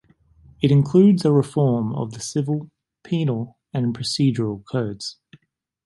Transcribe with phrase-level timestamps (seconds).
[0.63, 2.71] It includes a reform of the civil,
[3.03, 5.19] penal, and procedural codes.